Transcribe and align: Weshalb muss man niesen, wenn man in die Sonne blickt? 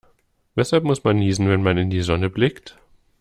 Weshalb 0.55 0.83
muss 0.83 1.03
man 1.03 1.17
niesen, 1.17 1.47
wenn 1.47 1.61
man 1.61 1.77
in 1.77 1.91
die 1.91 2.01
Sonne 2.01 2.31
blickt? 2.31 2.75